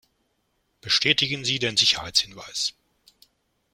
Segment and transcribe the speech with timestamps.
[0.81, 2.73] Bestätigen Sie den Sicherheitshinweis.